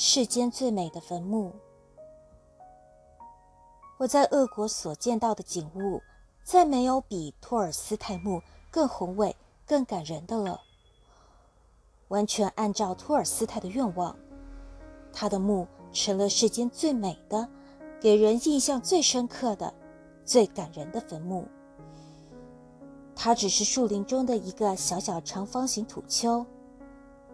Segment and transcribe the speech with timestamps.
[0.00, 1.52] 世间最美的坟墓。
[3.96, 6.00] 我在俄国所见到的景物，
[6.44, 8.40] 再没有比托尔斯泰墓
[8.70, 9.34] 更宏伟、
[9.66, 10.60] 更感人的了。
[12.06, 14.16] 完全按照托尔斯泰的愿望，
[15.12, 17.48] 他的墓成了世间最美的、
[18.00, 19.74] 给人印象最深刻的、
[20.24, 21.44] 最感人的坟墓。
[23.16, 26.46] 它只是树林中的一个小小长方形土丘，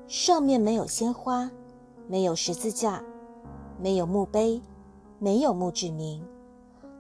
[0.08, 1.51] 上面没有鲜花，
[2.06, 3.02] 没有十字架，
[3.78, 4.60] 没有墓碑，
[5.18, 6.22] 没有墓志铭，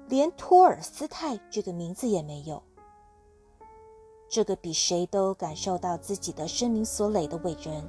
[0.08, 2.62] 连托尔斯泰这个名字也没有。
[4.28, 7.86] 这个比谁都感受到自己的生命所累的伟人，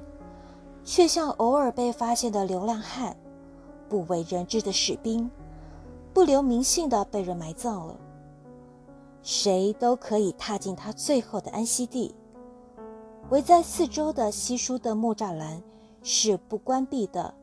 [0.84, 3.16] 却像偶尔被发现的流浪汉，
[3.88, 5.28] 不为人知的士兵，
[6.12, 7.98] 不留名姓的被人埋葬了。
[9.22, 12.14] 谁都可以踏进他最后的安息地。
[13.30, 15.60] 围在四周的稀疏的木栅栏
[16.08, 17.34] 是不关闭的，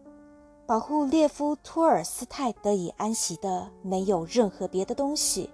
[0.66, 5.50] 保护列夫·托尔斯泰得以安息的没有任何别的东西，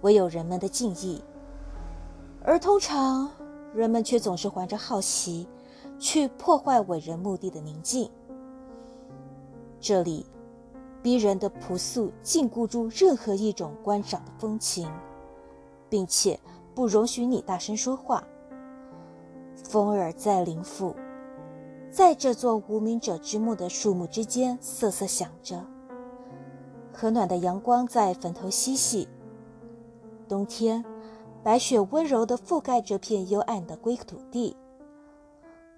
[0.00, 1.22] 唯有人们的敬意。
[2.42, 3.30] 而通常，
[3.72, 5.46] 人们却总是怀着好奇，
[5.96, 8.10] 去破坏伟人墓地的宁静。
[9.78, 10.26] 这里。
[11.00, 14.90] 逼人的朴素禁锢住任何一种观赏的风情，
[15.90, 16.40] 并且
[16.74, 18.24] 不容许你大声说话。
[19.54, 20.96] 风儿在林府，
[21.94, 25.64] 在这座无名者之墓的树木之间瑟瑟响着。
[26.92, 29.08] 和暖的阳光在坟头嬉戏。
[30.28, 30.84] 冬天，
[31.44, 34.56] 白雪温柔地覆盖这片幽暗的归土地。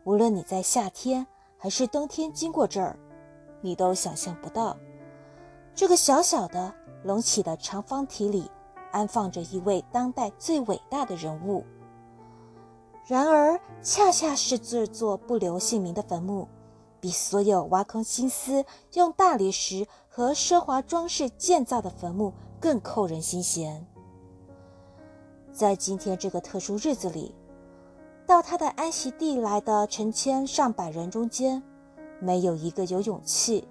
[0.05, 1.27] 无论你在夏天
[1.59, 2.99] 还是冬天经过这儿，
[3.61, 4.75] 你都想象不到。
[5.75, 6.73] 这个小小的
[7.05, 8.51] 隆起的长方体里，
[8.91, 11.63] 安放着一位当代最伟大的人物。
[13.07, 16.49] 然而，恰恰是这座不留姓名的坟墓，
[16.99, 23.87] 比所有挖空心思用大理石和奢华装饰建造的坟墓更扣人心弦。
[25.53, 27.33] 在今天这个特殊日子里，
[28.27, 31.63] 到他的安息地来的成千上百人中间，
[32.19, 33.69] 没有一个有勇气。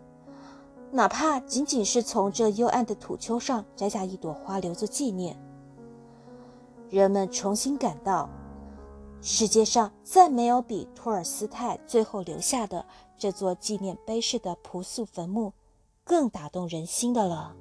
[0.92, 5.38] 哪怕仅仅是从这幽暗的土丘上摘下一朵花留作纪念，
[6.90, 8.30] 人们重新感到，
[9.22, 12.86] 世界上再没有比托尔斯泰最后留下的
[13.18, 15.54] 这座纪念碑式的朴素坟墓
[16.04, 17.56] 更打动人心的了。